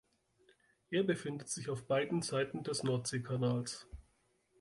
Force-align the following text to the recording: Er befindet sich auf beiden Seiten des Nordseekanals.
Er 0.89 1.03
befindet 1.03 1.49
sich 1.49 1.69
auf 1.69 1.85
beiden 1.85 2.23
Seiten 2.23 2.63
des 2.63 2.81
Nordseekanals. 2.81 3.85